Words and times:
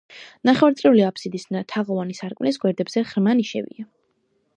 ნახევარწრიული 0.49 1.03
აფსიდის 1.07 1.45
თაღოვანი 1.73 2.17
სარკმლის 2.21 2.59
გვერდებზე 2.65 3.05
ღრმა 3.11 3.37
ნიშებია. 3.43 3.87